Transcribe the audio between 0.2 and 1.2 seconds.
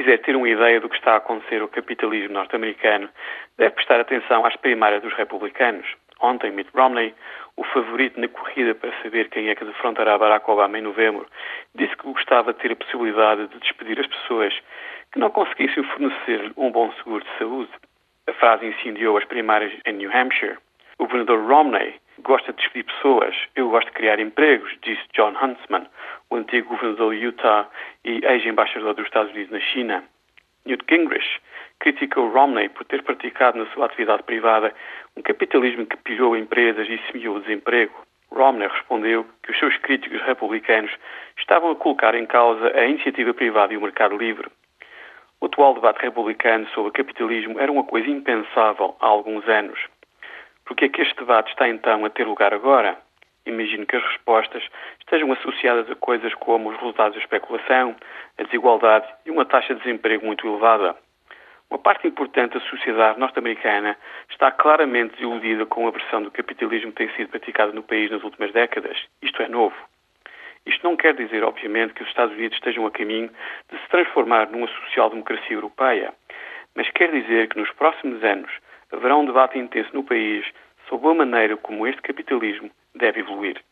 ter uma ideia do que está a